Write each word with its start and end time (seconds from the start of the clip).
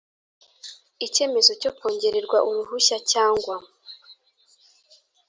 Icyemezo 1.05 1.51
cyo 1.61 1.71
kongererwa 1.77 2.37
uruhushya 2.49 2.97
cyangwa 3.11 3.55